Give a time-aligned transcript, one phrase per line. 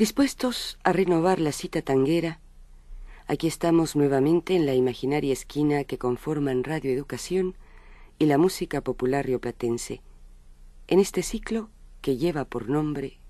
[0.00, 2.40] Dispuestos a renovar la cita tanguera,
[3.26, 7.54] aquí estamos nuevamente en la imaginaria esquina que conforman Radio Educación
[8.18, 10.00] y la música popular rioplatense,
[10.86, 11.68] en este ciclo
[12.00, 13.20] que lleva por nombre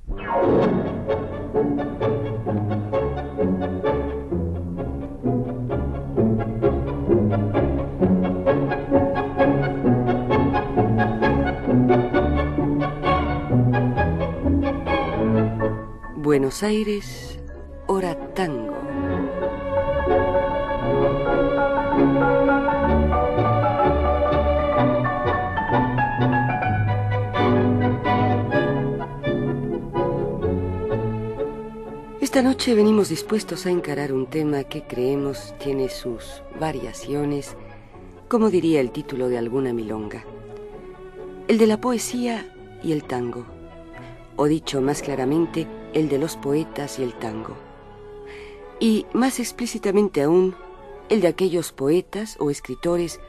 [16.31, 17.41] Buenos Aires,
[17.89, 18.73] hora tango.
[32.21, 37.57] Esta noche venimos dispuestos a encarar un tema que creemos tiene sus variaciones,
[38.29, 40.25] como diría el título de alguna milonga,
[41.49, 42.55] el de la poesía
[42.85, 43.47] y el tango,
[44.37, 47.57] o dicho más claramente, el de los poetas y el tango.
[48.79, 50.55] Y más explícitamente aún,
[51.09, 53.21] el de aquellos poetas o escritores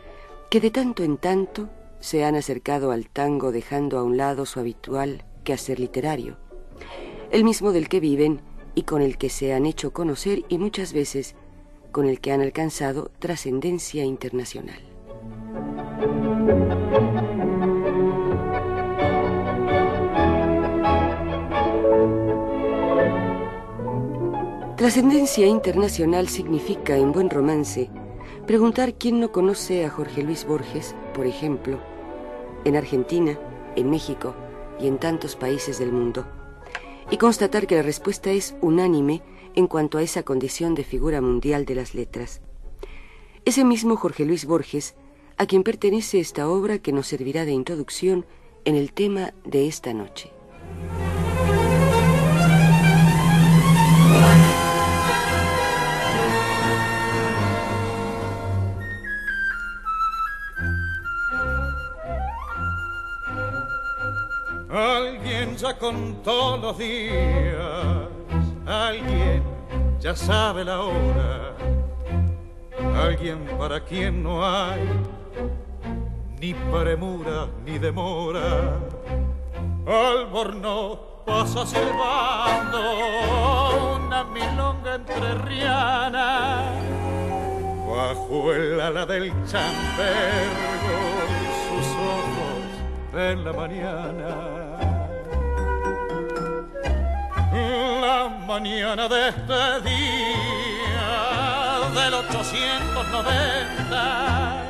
[0.49, 4.59] que de tanto en tanto se han acercado al tango dejando a un lado su
[4.59, 6.37] habitual quehacer literario,
[7.31, 8.41] el mismo del que viven
[8.75, 11.35] y con el que se han hecho conocer y muchas veces
[11.91, 14.81] con el que han alcanzado trascendencia internacional.
[24.81, 27.91] Trascendencia internacional significa, en buen romance,
[28.47, 31.79] preguntar quién no conoce a Jorge Luis Borges, por ejemplo,
[32.65, 33.37] en Argentina,
[33.75, 34.33] en México
[34.79, 36.25] y en tantos países del mundo,
[37.11, 39.21] y constatar que la respuesta es unánime
[39.53, 42.41] en cuanto a esa condición de figura mundial de las letras.
[43.45, 44.95] Ese mismo Jorge Luis Borges,
[45.37, 48.25] a quien pertenece esta obra que nos servirá de introducción
[48.65, 50.31] en el tema de esta noche.
[65.81, 68.07] Ya contó los días,
[68.67, 69.41] alguien
[69.99, 71.55] ya sabe la hora,
[73.03, 74.87] alguien para quien no hay
[76.39, 78.77] ni premura ni demora.
[79.87, 82.79] Alborno pasa silbando
[83.95, 86.63] una milonga entrerriana
[87.89, 90.97] bajo el ala del chambergo
[91.65, 94.70] sus ojos en la mañana.
[97.51, 104.63] La mañana de este día del 890,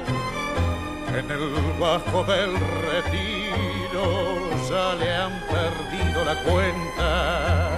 [1.16, 2.58] en el bajo del
[2.90, 7.70] retiro ya le han perdido la cuenta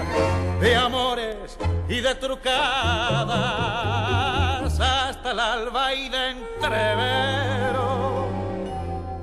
[0.62, 1.58] de amores
[1.90, 2.64] y de trucadas
[4.80, 8.30] hasta el alba y de entrevero.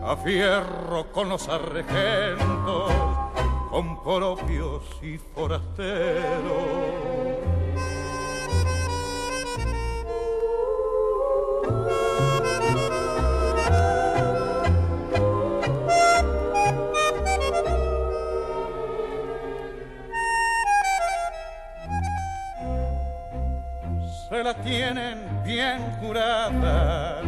[0.04, 2.92] A fierro con los sargentos,
[3.80, 5.88] con propios y forasteros.
[24.28, 27.22] Se la tienen bien curada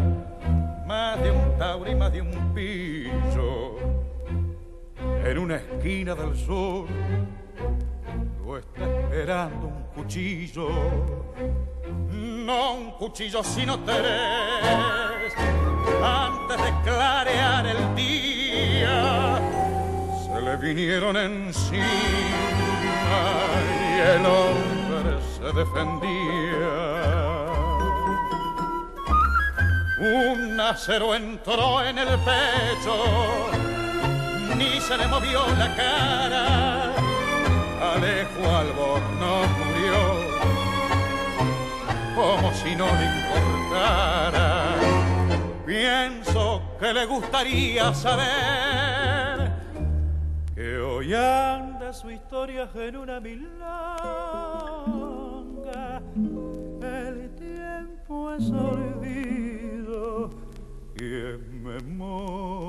[0.84, 3.21] más de un tauro y más de un pillo.
[5.24, 6.86] En una esquina del sur
[8.44, 10.68] lo está esperando un cuchillo.
[12.10, 15.32] No un cuchillo, sino tres.
[16.02, 19.40] Antes de clarear el día,
[20.26, 21.84] se le vinieron encima
[23.78, 27.12] y el hombre se defendía.
[29.98, 32.94] Un acero entró en el pecho,
[34.70, 36.92] ni se le movió la cara.
[37.94, 40.00] Alejo Albornoz murió,
[42.14, 44.76] como si no le importara.
[45.66, 49.52] Pienso que le gustaría saber
[50.54, 53.52] que hoy anda su historia en una milonga.
[56.82, 60.30] El tiempo es olvido
[61.00, 62.61] y en No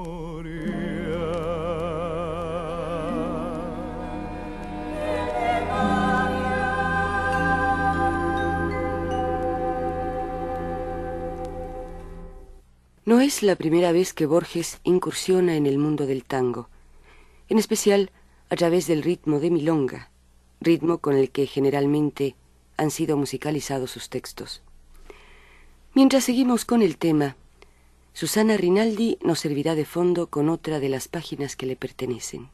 [13.24, 16.68] es la primera vez que Borges incursiona en el mundo del tango,
[17.48, 18.12] en especial
[18.50, 20.10] a través del ritmo de milonga,
[20.60, 22.36] ritmo con el que generalmente
[22.76, 24.62] han sido musicalizados sus textos.
[25.94, 27.38] Mientras seguimos con el tema,
[28.12, 32.50] Susana Rinaldi nos servirá de fondo con otra de las páginas que le pertenecen.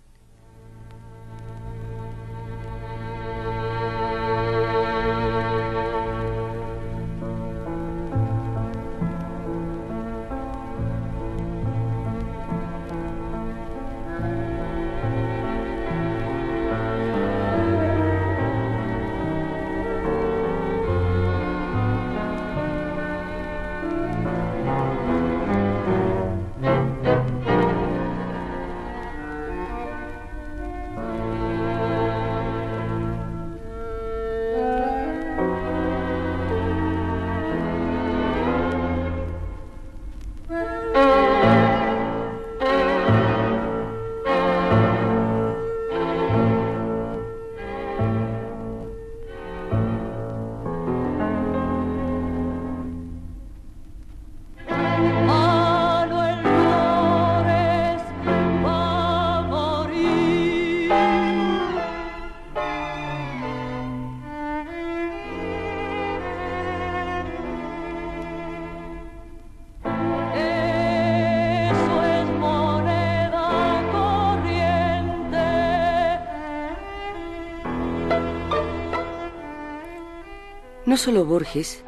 [81.00, 81.81] Solo Borges,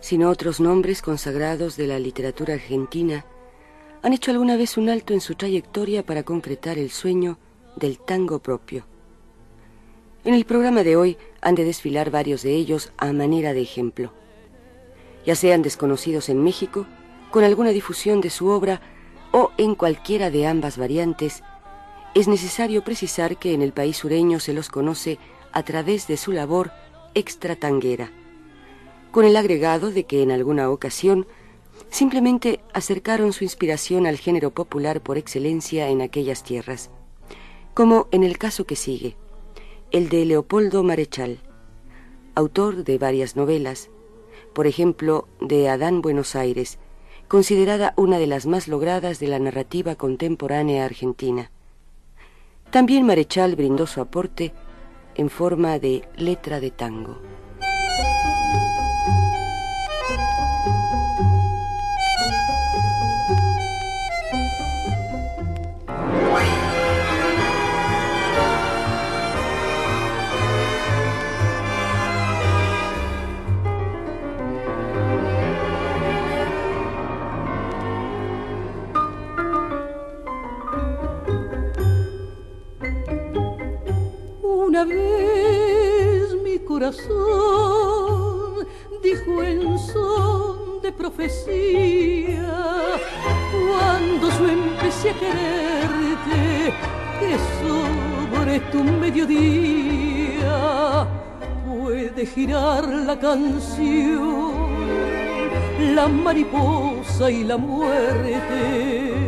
[0.00, 3.26] sino otros nombres consagrados de la literatura argentina
[4.02, 7.38] han hecho alguna vez un alto en su trayectoria para concretar el sueño
[7.76, 8.86] del tango propio.
[10.24, 14.14] En el programa de hoy han de desfilar varios de ellos a manera de ejemplo.
[15.26, 16.86] Ya sean desconocidos en México,
[17.30, 18.80] con alguna difusión de su obra
[19.32, 21.42] o en cualquiera de ambas variantes,
[22.14, 25.18] es necesario precisar que en el país sureño se los conoce
[25.52, 26.72] a través de su labor
[27.12, 28.10] extratanguera
[29.16, 31.26] con el agregado de que en alguna ocasión
[31.88, 36.90] simplemente acercaron su inspiración al género popular por excelencia en aquellas tierras,
[37.72, 39.16] como en el caso que sigue,
[39.90, 41.38] el de Leopoldo Marechal,
[42.34, 43.88] autor de varias novelas,
[44.52, 46.78] por ejemplo, de Adán Buenos Aires,
[47.26, 51.50] considerada una de las más logradas de la narrativa contemporánea argentina.
[52.70, 54.52] También Marechal brindó su aporte
[55.14, 57.16] en forma de letra de tango.
[86.78, 88.66] Corazón
[89.02, 92.52] dijo en son de profecía,
[93.50, 96.74] cuando yo empecé a quererte,
[97.18, 100.54] que sobre tu mediodía
[101.66, 104.52] puede girar la canción,
[105.94, 109.25] la mariposa y la muerte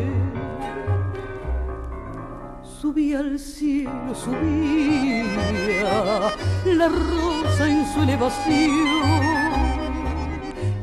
[2.80, 5.24] subía al cielo, subía
[6.64, 8.70] la rosa en su elevación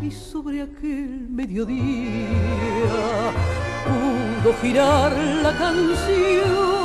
[0.01, 2.27] y sobre aquel mediodía
[3.85, 6.75] pudo girar la canción.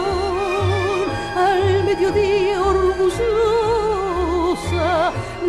[1.37, 3.20] Al mediodía orgullosa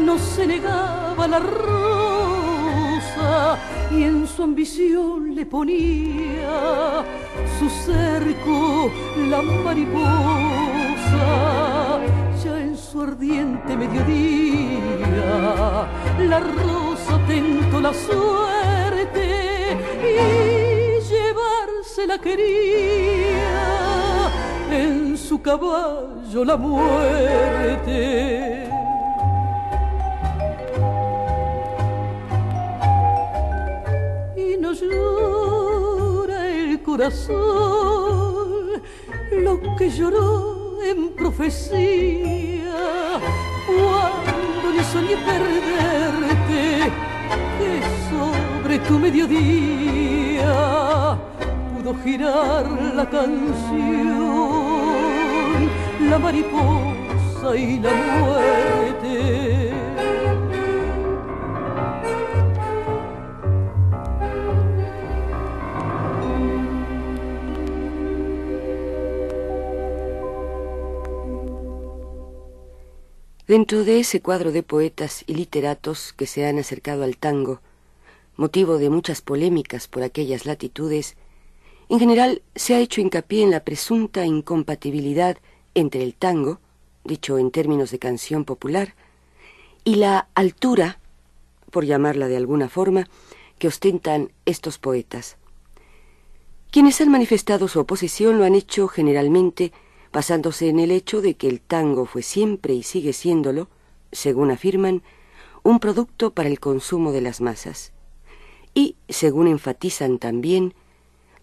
[0.03, 2.79] no se negaba la rosa
[3.91, 7.05] y en su ambición le ponía
[7.61, 8.91] su cerco
[9.29, 9.99] la mariposa,
[12.43, 15.29] ya en su ardiente mediodía,
[16.27, 20.15] la rosa tentó la suerte y
[21.07, 23.51] llevarse la quería
[24.71, 27.91] en su caballo la muerte.
[36.91, 38.81] Corazón
[39.31, 42.81] lo que lloró en profecía
[43.65, 46.91] cuando le soñé perderte
[47.57, 47.71] que
[48.09, 50.51] sobre tu mediodía
[51.73, 54.11] pudo girar la canción
[56.09, 59.50] la mariposa y la muerte
[73.51, 77.59] Dentro de ese cuadro de poetas y literatos que se han acercado al tango,
[78.37, 81.17] motivo de muchas polémicas por aquellas latitudes,
[81.89, 85.37] en general se ha hecho hincapié en la presunta incompatibilidad
[85.73, 86.61] entre el tango,
[87.03, 88.95] dicho en términos de canción popular,
[89.83, 91.01] y la altura,
[91.71, 93.09] por llamarla de alguna forma,
[93.59, 95.35] que ostentan estos poetas.
[96.71, 99.73] Quienes han manifestado su oposición lo han hecho generalmente
[100.11, 103.67] basándose en el hecho de que el tango fue siempre y sigue siéndolo,
[104.11, 105.03] según afirman,
[105.63, 107.91] un producto para el consumo de las masas.
[108.73, 110.73] Y, según enfatizan también,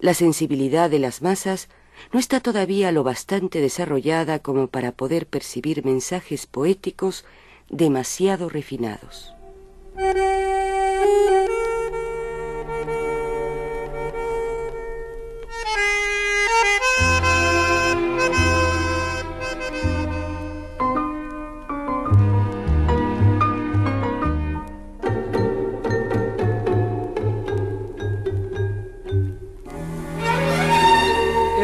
[0.00, 1.68] la sensibilidad de las masas
[2.12, 7.24] no está todavía lo bastante desarrollada como para poder percibir mensajes poéticos
[7.68, 9.34] demasiado refinados.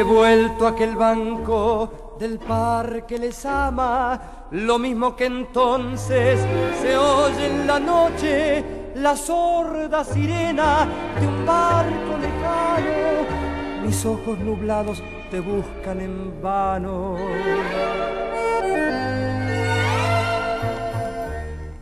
[0.04, 6.40] Vuelto a aquel banco del parque les ama, lo mismo que entonces
[6.80, 8.64] se oye en la noche
[8.96, 10.87] la sorda sirena
[11.18, 13.84] de un barco lejano.
[13.84, 17.16] Mis ojos nublados te buscan en vano.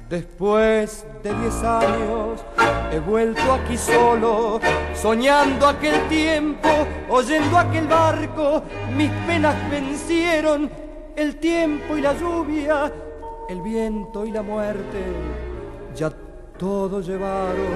[0.09, 2.45] Después de diez años
[2.93, 4.61] he vuelto aquí solo,
[4.95, 6.69] soñando aquel tiempo,
[7.13, 8.63] oyendo aquel barco,
[8.97, 10.71] mis penas vencieron,
[11.15, 12.91] el tiempo y la lluvia,
[13.51, 15.03] el viento y la muerte,
[15.95, 16.11] ya
[16.59, 17.67] todo llevaron.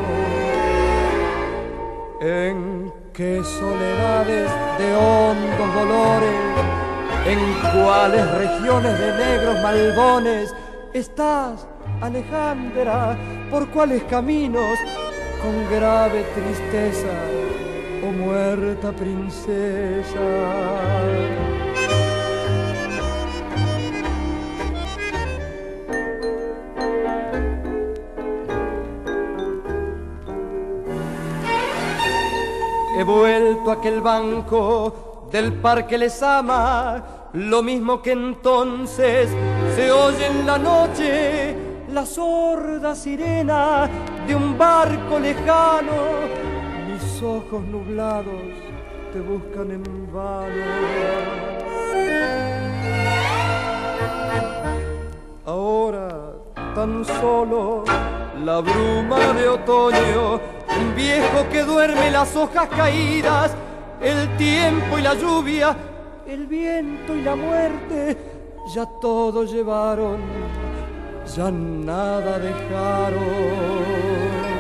[2.21, 6.40] En qué soledades de hondos dolores,
[7.26, 10.55] en cuáles regiones de negros malbones
[10.95, 11.69] estás
[12.00, 13.19] Alejandra,
[13.50, 14.78] por cuáles caminos,
[15.43, 17.09] con grave tristeza,
[18.12, 20.20] muerta princesa.
[32.98, 39.28] He vuelto a aquel banco del parque les ama, lo mismo que entonces
[39.75, 41.54] se oye en la noche
[41.92, 43.88] la sorda sirena
[44.26, 46.45] de un barco lejano.
[47.23, 48.52] Ojos nublados
[49.12, 50.64] te buscan en vano.
[55.44, 56.35] Ahora
[56.75, 57.85] tan solo
[58.44, 60.40] la bruma de otoño,
[60.78, 63.54] un viejo que duerme las hojas caídas,
[64.02, 65.76] el tiempo y la lluvia,
[66.26, 68.16] el viento y la muerte,
[68.75, 70.20] ya todo llevaron
[71.35, 74.55] ya nada dejaron.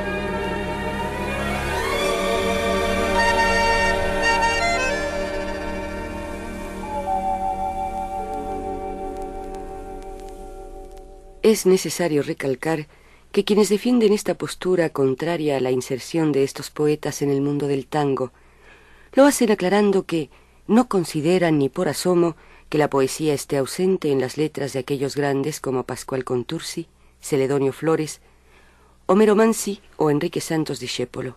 [11.46, 12.88] Es necesario recalcar
[13.30, 17.68] que quienes defienden esta postura contraria a la inserción de estos poetas en el mundo
[17.68, 18.32] del tango,
[19.12, 20.28] lo hacen aclarando que
[20.66, 22.34] no consideran ni por asomo
[22.68, 26.88] que la poesía esté ausente en las letras de aquellos grandes como Pascual Contursi,
[27.20, 28.20] Celedonio Flores,
[29.06, 31.36] Homero Mansi o Enrique Santos Discépolo.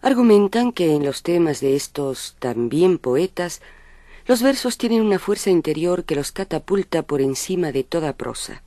[0.00, 3.60] Argumentan que en los temas de estos también poetas
[4.24, 8.62] los versos tienen una fuerza interior que los catapulta por encima de toda prosa.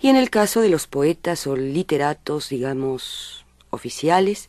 [0.00, 4.48] Y en el caso de los poetas o literatos, digamos, oficiales,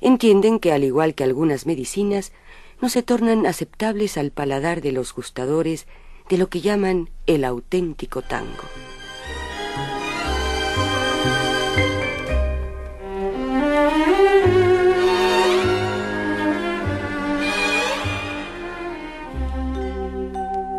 [0.00, 2.32] entienden que al igual que algunas medicinas,
[2.80, 5.86] no se tornan aceptables al paladar de los gustadores
[6.28, 8.64] de lo que llaman el auténtico tango.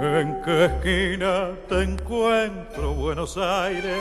[0.02, 4.00] ¿En qué esquina te encuentro, Buenos Aires?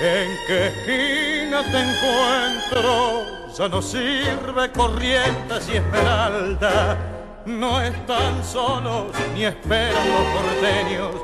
[0.00, 3.38] ¿En qué esquina te encuentro?
[3.58, 6.96] ya no sirve corrientes y esmeralda,
[7.44, 11.14] no están solos ni esperan los porteños,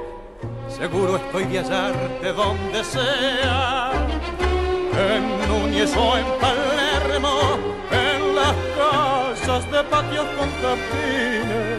[0.69, 3.93] seguro estoy de hallarte donde sea,
[4.99, 7.39] en Núñez o en Palermo,
[7.93, 11.74] en las casas de patios con capines,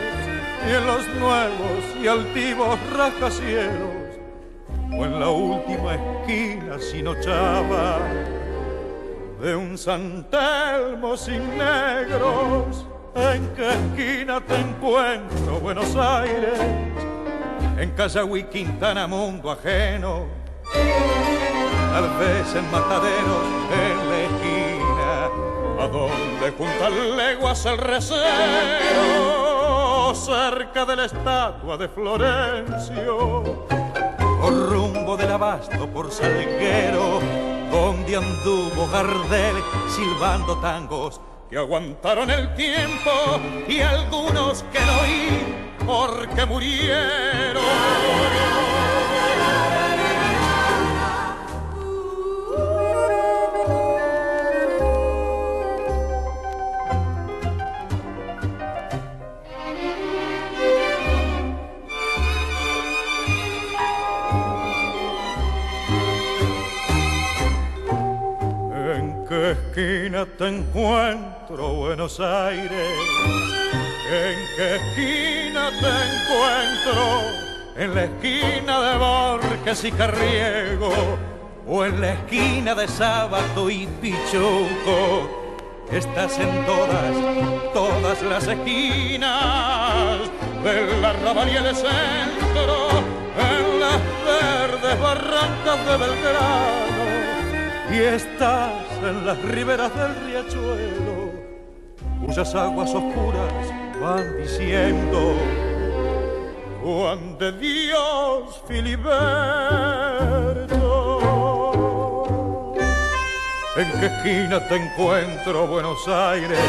[0.67, 4.19] y en los nuevos y altivos rascacielos,
[4.91, 7.99] o en la última esquina sin ochava
[9.41, 12.85] de un santelmo sin negros.
[13.15, 16.59] ¿En qué esquina te encuentro, Buenos Aires?
[17.77, 20.27] en Callahui, Quintana, mundo ajeno,
[20.73, 25.29] tal vez en mataderos en la esquina,
[25.83, 29.44] a donde juntan leguas el recero,
[30.15, 33.67] cerca de la estatua de Florencio,
[34.41, 37.19] por rumbo del abasto por Salguero,
[37.69, 39.57] donde anduvo Gardel
[39.89, 41.19] silbando tangos
[41.49, 43.11] que aguantaron el tiempo
[43.67, 45.55] y algunos que no oí
[45.85, 47.63] porque murieron.
[69.75, 72.71] Esquina te encuentro, Buenos Aires?
[74.09, 77.01] ¿En qué esquina te encuentro?
[77.75, 80.93] ¿En la esquina de Borges y Carriego?
[81.67, 85.43] ¿O en la esquina de Sábado y Pichuco?
[85.91, 90.21] Estás en todas, todas las esquinas
[90.63, 92.89] del arrabal y el centro,
[93.37, 97.04] en las verdes barrancas de Belgrano,
[97.95, 98.73] y estás
[99.03, 101.31] en las riberas del riachuelo,
[102.25, 103.53] cuyas aguas oscuras
[104.01, 105.35] van diciendo
[106.83, 109.13] Juan de Dios Filiberto.
[113.77, 116.59] ¿En qué esquina te encuentro, Buenos Aires?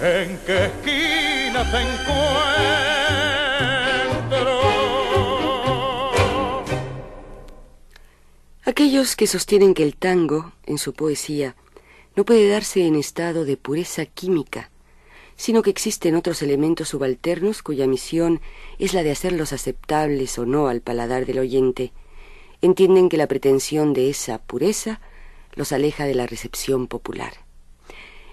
[0.00, 3.01] ¿En qué esquina te encuentro?
[8.72, 11.56] Aquellos que sostienen que el tango, en su poesía,
[12.16, 14.70] no puede darse en estado de pureza química,
[15.36, 18.40] sino que existen otros elementos subalternos cuya misión
[18.78, 21.92] es la de hacerlos aceptables o no al paladar del oyente,
[22.62, 25.02] entienden que la pretensión de esa pureza
[25.54, 27.34] los aleja de la recepción popular.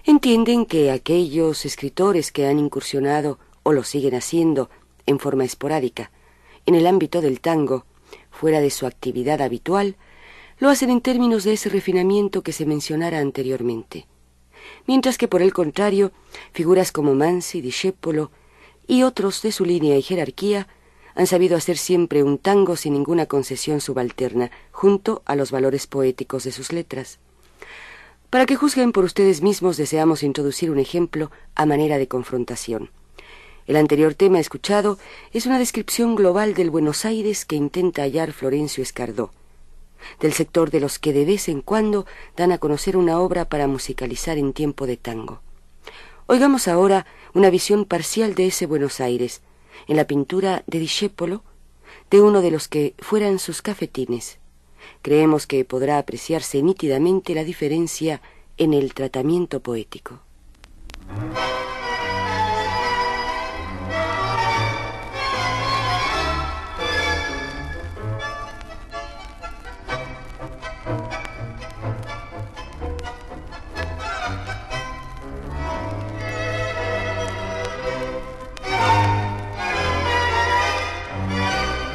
[0.04, 4.70] Entienden que aquellos escritores que han incursionado o lo siguen haciendo
[5.04, 6.10] en forma esporádica
[6.64, 7.84] en el ámbito del tango,
[8.30, 9.96] fuera de su actividad habitual,
[10.60, 14.06] lo hacen en términos de ese refinamiento que se mencionara anteriormente.
[14.86, 16.12] Mientras que, por el contrario,
[16.52, 18.30] figuras como Mansi, Discepolo
[18.86, 20.68] y otros de su línea y jerarquía
[21.14, 26.44] han sabido hacer siempre un tango sin ninguna concesión subalterna, junto a los valores poéticos
[26.44, 27.18] de sus letras.
[28.28, 32.90] Para que juzguen por ustedes mismos, deseamos introducir un ejemplo a manera de confrontación.
[33.66, 34.98] El anterior tema escuchado
[35.32, 39.32] es una descripción global del Buenos Aires que intenta hallar Florencio Escardó
[40.20, 43.66] del sector de los que de vez en cuando dan a conocer una obra para
[43.66, 45.40] musicalizar en tiempo de tango.
[46.26, 49.42] Oigamos ahora una visión parcial de ese Buenos Aires,
[49.88, 51.42] en la pintura de Discépolo,
[52.10, 54.38] de uno de los que fueran sus cafetines.
[55.02, 58.20] Creemos que podrá apreciarse nítidamente la diferencia
[58.58, 60.20] en el tratamiento poético.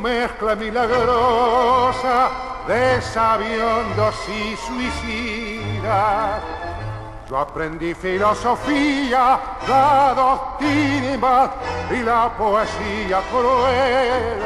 [0.00, 2.30] Mezcla milagrosa
[2.66, 6.42] de sabiondos y suicidas
[7.28, 11.52] yo aprendí filosofía, la doctrina
[11.90, 14.40] y la poesía cruel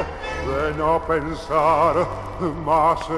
[0.49, 2.05] de no pensar
[2.65, 3.17] más en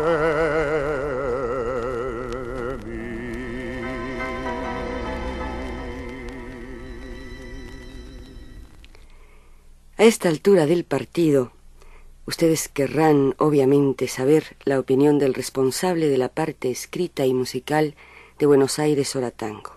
[2.84, 3.80] mí.
[9.96, 11.53] A esta altura del partido,
[12.26, 17.94] ustedes querrán obviamente saber la opinión del responsable de la parte escrita y musical
[18.38, 19.72] de Buenos Aires Tango.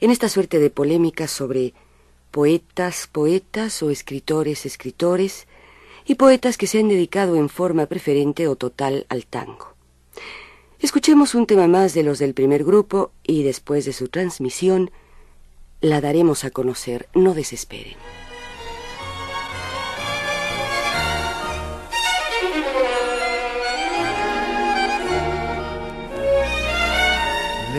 [0.00, 1.74] En esta suerte de polémica sobre
[2.30, 5.46] poetas, poetas o escritores, escritores,
[6.08, 9.74] y poetas que se han dedicado en forma preferente o total al tango.
[10.80, 14.90] Escuchemos un tema más de los del primer grupo y después de su transmisión
[15.82, 17.08] la daremos a conocer.
[17.14, 17.96] No desesperen.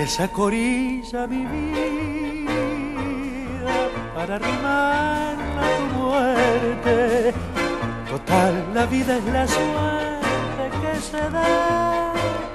[0.03, 2.53] Esa corilla mi vida
[4.15, 7.33] para arrimar a tu muerte.
[8.09, 12.13] Total, la vida es la suerte que se da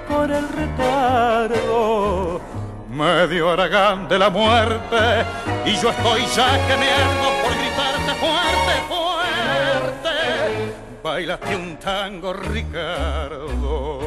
[0.09, 2.41] por el retardo.
[2.89, 5.25] Medio aragán de la muerte
[5.67, 10.17] y yo estoy ya que me armo por gritarte fuerte, fuerte.
[11.03, 14.04] Bailate un tango, Ricardo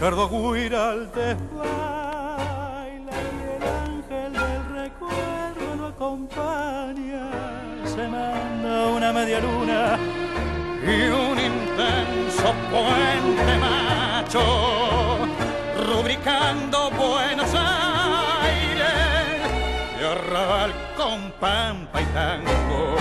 [0.00, 7.28] Ricardo Guiraldes baila y el ángel del recuerdo lo acompaña.
[7.84, 9.98] Se manda una media luna
[10.82, 14.40] y un intenso puente macho,
[15.86, 18.88] rubricando Buenos Aires
[20.00, 22.96] y arrabal con pampa y tango.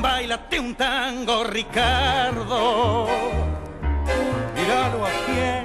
[0.00, 3.06] Bailate un tango, Ricardo.
[4.56, 5.61] Míralo a quien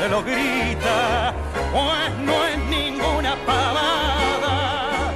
[0.00, 1.34] se lo grita,
[1.72, 5.12] pues no es ninguna pavada.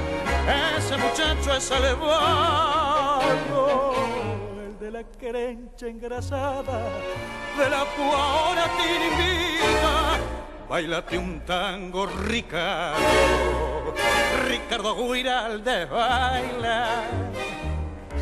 [0.77, 3.23] Ese muchacho es elevado,
[4.63, 6.87] el de la querencha engrasada,
[7.57, 8.95] de la ahora te.
[10.69, 13.93] Bailate un tango, Ricardo,
[14.47, 14.95] Ricardo
[15.63, 17.05] de baila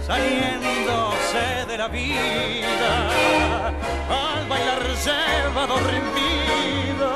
[0.06, 3.10] saliéndose de la vida,
[4.10, 7.10] al bailar lleva dormido,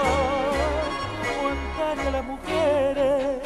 [1.79, 3.41] a las mujeres,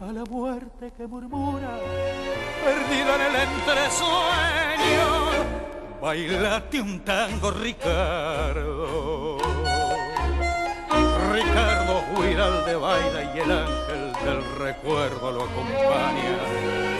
[0.00, 1.78] a la muerte que murmura,
[2.64, 5.06] perdida en el entresueño,
[6.02, 9.38] bailate un tango, Ricardo.
[11.32, 12.02] Ricardo
[12.66, 16.95] de baila y el ángel del recuerdo lo acompaña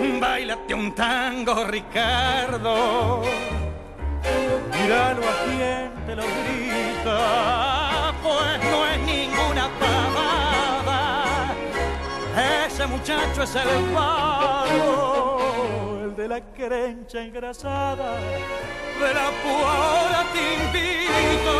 [0.00, 3.20] Bailate un tango, Ricardo.
[4.72, 11.54] Míralo a quien te lo grita, pues no es ninguna pavada.
[12.66, 18.16] Ese muchacho es el pavo, el de la querencha engrasada,
[19.00, 21.52] de la puara te invito.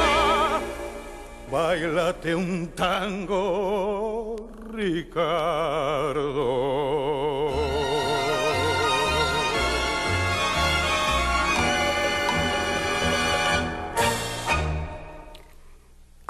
[1.50, 6.40] Bailate un tango, Ricardo.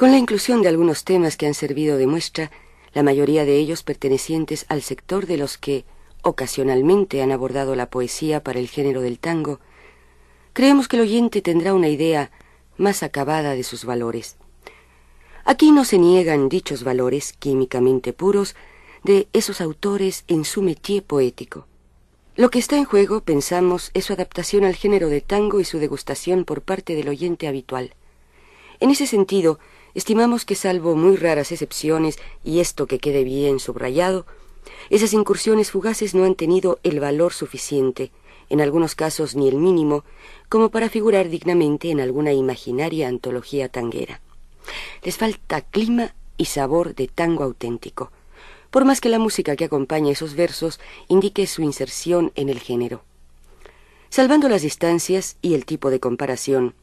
[0.00, 2.50] Con la inclusión de algunos temas que han servido de muestra,
[2.94, 5.84] la mayoría de ellos pertenecientes al sector de los que
[6.22, 9.60] ocasionalmente han abordado la poesía para el género del tango,
[10.54, 12.30] creemos que el oyente tendrá una idea
[12.78, 14.38] más acabada de sus valores.
[15.44, 18.56] Aquí no se niegan dichos valores químicamente puros
[19.04, 21.66] de esos autores en su métier poético.
[22.36, 25.78] Lo que está en juego, pensamos, es su adaptación al género de tango y su
[25.78, 27.92] degustación por parte del oyente habitual.
[28.80, 29.58] En ese sentido,
[29.94, 34.26] Estimamos que salvo muy raras excepciones, y esto que quede bien subrayado,
[34.88, 38.11] esas incursiones fugaces no han tenido el valor suficiente,
[38.48, 40.05] en algunos casos ni el mínimo,
[40.48, 44.20] como para figurar dignamente en alguna imaginaria antología tanguera.
[45.03, 48.11] Les falta clima y sabor de tango auténtico,
[48.70, 53.03] por más que la música que acompaña esos versos indique su inserción en el género.
[54.11, 56.74] Salvando las distancias y el tipo de comparación,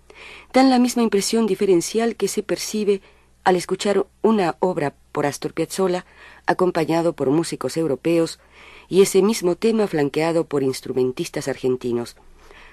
[0.53, 3.01] dan la misma impresión diferencial que se percibe
[3.43, 6.05] al escuchar una obra por Astor Piazzolla
[6.45, 8.39] acompañado por músicos europeos
[8.89, 12.15] y ese mismo tema flanqueado por instrumentistas argentinos.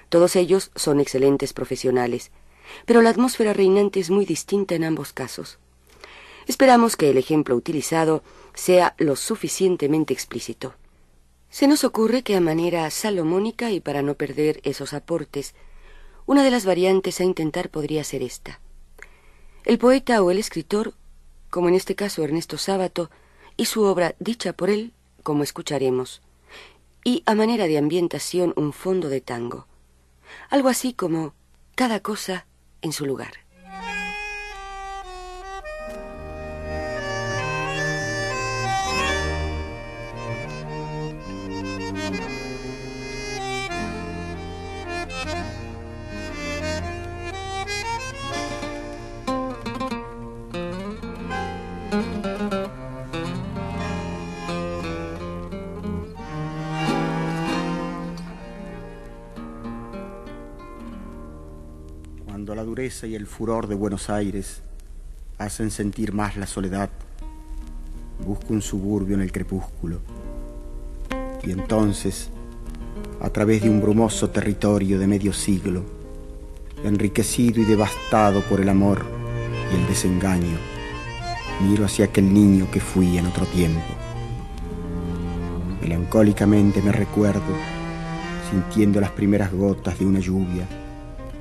[0.09, 2.31] Todos ellos son excelentes profesionales,
[2.85, 5.59] pero la atmósfera reinante es muy distinta en ambos casos.
[6.47, 10.73] Esperamos que el ejemplo utilizado sea lo suficientemente explícito.
[11.49, 15.55] Se nos ocurre que a manera salomónica y para no perder esos aportes,
[16.25, 18.59] una de las variantes a intentar podría ser esta.
[19.63, 20.93] El poeta o el escritor,
[21.49, 23.09] como en este caso Ernesto Sábato,
[23.57, 26.21] y su obra dicha por él, como escucharemos,
[27.03, 29.67] y a manera de ambientación un fondo de tango,
[30.49, 31.33] algo así como
[31.75, 32.45] cada cosa
[32.81, 33.44] en su lugar.
[62.77, 64.61] Y el furor de Buenos Aires
[65.37, 66.89] hacen sentir más la soledad.
[68.25, 70.01] Busco un suburbio en el crepúsculo.
[71.41, 72.29] Y entonces,
[73.21, 75.85] a través de un brumoso territorio de medio siglo,
[76.83, 79.05] enriquecido y devastado por el amor
[79.71, 80.57] y el desengaño,
[81.61, 83.95] miro hacia aquel niño que fui en otro tiempo.
[85.81, 87.55] Melancólicamente me recuerdo
[88.51, 90.67] sintiendo las primeras gotas de una lluvia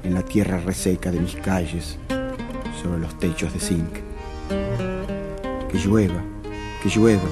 [0.04, 1.98] en la tierra reseca de mis calles,
[2.82, 3.94] sobre los techos de zinc.
[5.70, 6.22] Que llueva,
[6.82, 7.28] que llueva,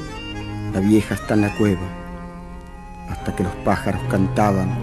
[0.73, 1.87] la vieja está en la cueva,
[3.11, 4.75] hasta que los pájaros cantaban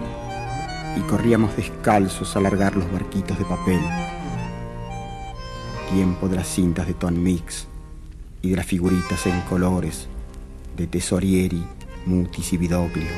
[0.96, 3.80] y corríamos descalzos a largar los barquitos de papel.
[5.92, 7.66] Tiempo de las cintas de Ton Mix
[8.40, 10.06] y de las figuritas en colores
[10.76, 11.64] de Tesorieri,
[12.06, 13.08] Mutis y Vidoglio.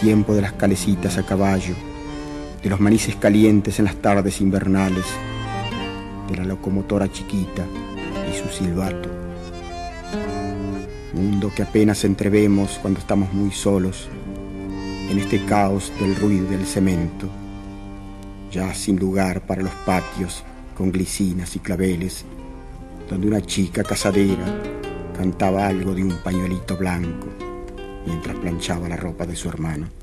[0.00, 1.74] Tiempo de las calecitas a caballo
[2.62, 5.04] de los manices calientes en las tardes invernales,
[6.28, 7.64] de la locomotora chiquita
[8.30, 9.08] y su silbato.
[11.14, 14.08] Mundo que apenas entrevemos cuando estamos muy solos
[15.10, 17.28] en este caos del ruido del cemento,
[18.52, 20.44] ya sin lugar para los patios
[20.76, 22.24] con glicinas y claveles,
[23.08, 24.44] donde una chica casadera
[25.16, 27.26] cantaba algo de un pañuelito blanco
[28.06, 29.99] mientras planchaba la ropa de su hermano.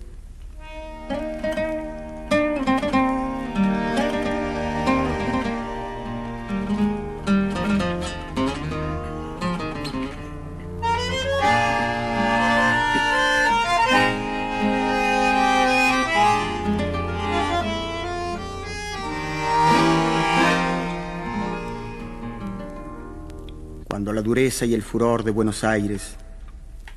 [24.48, 26.16] Y el furor de Buenos Aires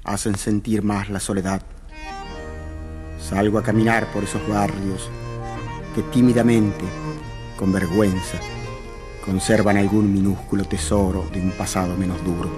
[0.04, 1.60] hacen sentir más la soledad.
[3.20, 5.10] Salgo a caminar por esos barrios
[5.92, 6.84] que tímidamente,
[7.58, 8.38] con vergüenza,
[9.24, 12.48] conservan algún minúsculo tesoro de un pasado menos duro.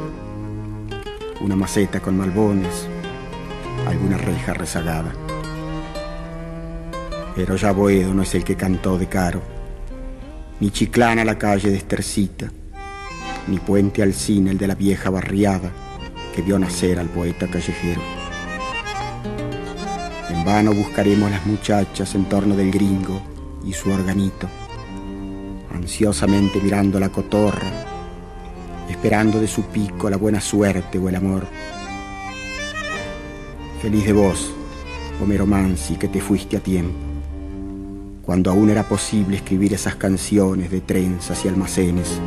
[1.40, 2.86] Una maceta con malbones,
[3.88, 5.10] alguna reja rezagada.
[7.34, 9.40] Pero ya Boedo no es el que cantó de caro,
[10.60, 12.52] ni Chiclana la calle de Estercita
[13.48, 15.70] ni puente al cine el de la vieja barriada
[16.34, 18.00] que vio nacer al poeta callejero.
[20.30, 23.20] En vano buscaremos las muchachas en torno del gringo
[23.64, 24.48] y su organito,
[25.74, 27.70] ansiosamente mirando la cotorra,
[28.88, 31.46] esperando de su pico la buena suerte o el amor.
[33.80, 34.52] Feliz de vos,
[35.20, 36.96] Homero Mansi, que te fuiste a tiempo,
[38.22, 42.20] cuando aún era posible escribir esas canciones de trenzas y almacenes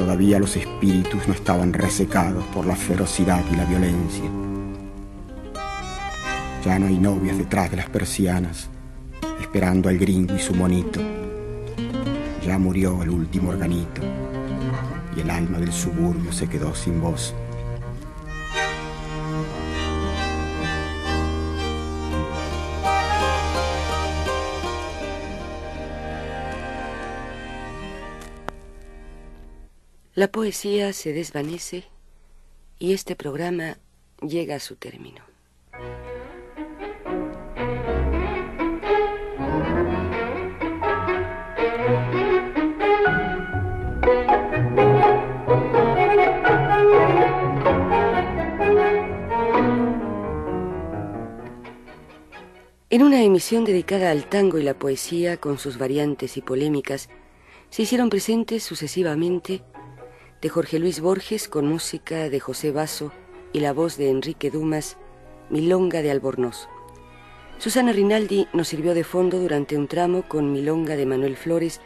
[0.00, 4.24] todavía los espíritus no estaban resecados por la ferocidad y la violencia.
[6.64, 8.70] Ya no hay novias detrás de las persianas,
[9.42, 11.00] esperando al gringo y su monito.
[12.42, 14.00] Ya murió el último organito
[15.14, 17.34] y el alma del suburbio se quedó sin voz.
[30.20, 31.84] La poesía se desvanece
[32.78, 33.78] y este programa
[34.20, 35.22] llega a su término.
[52.90, 57.08] En una emisión dedicada al tango y la poesía, con sus variantes y polémicas,
[57.70, 59.62] se hicieron presentes sucesivamente
[60.40, 63.12] de Jorge Luis Borges con música de José Basso
[63.52, 64.96] y la voz de Enrique Dumas,
[65.50, 66.68] Milonga de Albornoz.
[67.58, 71.82] Susana Rinaldi nos sirvió de fondo durante un tramo con Milonga de Manuel Flores,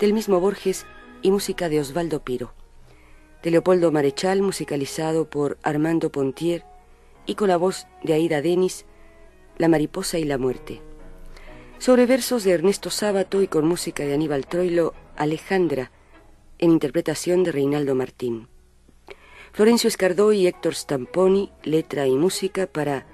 [0.00, 0.84] del mismo Borges
[1.22, 2.52] y música de Osvaldo Piro.
[3.42, 6.64] De Leopoldo Marechal, musicalizado por Armando Pontier
[7.24, 8.84] y con la voz de Aida Denis,
[9.56, 10.82] La mariposa y la muerte.
[11.78, 15.90] Sobre versos de Ernesto Sábato y con música de Aníbal Troilo, Alejandra,
[16.58, 18.48] en interpretación de Reinaldo Martín.
[19.52, 23.06] Florencio Escardó y Héctor Stamponi, letra y música para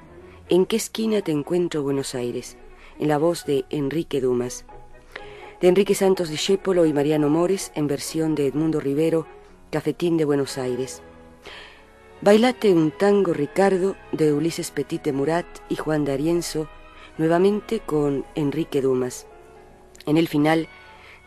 [0.49, 2.57] ¿En qué esquina te encuentro Buenos Aires?
[3.01, 4.67] en la voz de Enrique Dumas.
[5.61, 9.27] De Enrique Santos Discépolo y Mariano Mores en versión de Edmundo Rivero,
[9.71, 11.03] Cafetín de Buenos Aires.
[12.21, 16.69] Bailate un tango Ricardo de Ulises Petite Murat y Juan D'Arienzo,
[17.17, 19.27] nuevamente con Enrique Dumas.
[20.05, 20.69] En el final,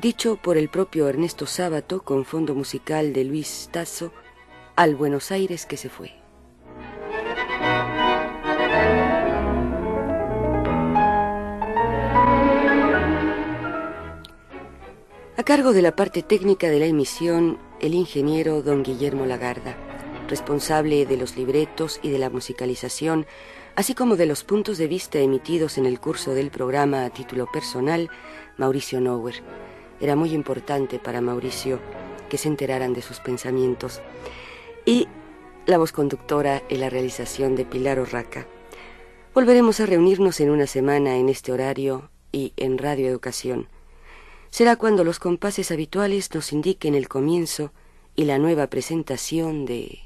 [0.03, 4.11] dicho por el propio Ernesto Sábato con fondo musical de Luis Tasso,
[4.75, 6.11] al Buenos Aires que se fue.
[15.37, 19.77] A cargo de la parte técnica de la emisión, el ingeniero don Guillermo Lagarda,
[20.27, 23.25] responsable de los libretos y de la musicalización,
[23.77, 27.47] así como de los puntos de vista emitidos en el curso del programa a título
[27.53, 28.09] personal,
[28.57, 29.41] Mauricio Nower.
[30.03, 31.79] Era muy importante para Mauricio
[32.29, 34.01] que se enteraran de sus pensamientos.
[34.85, 35.07] Y
[35.65, 38.45] la voz conductora en la realización de Pilar Orraca.
[39.33, 43.67] Volveremos a reunirnos en una semana en este horario y en Radio Educación
[44.53, 47.71] será cuando los compases habituales nos indiquen el comienzo
[48.15, 49.97] y la nueva presentación de...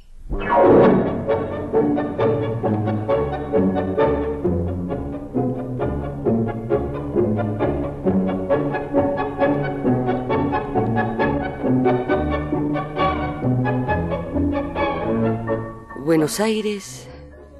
[16.17, 17.07] Buenos Aires,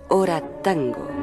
[0.10, 1.17] hora tango.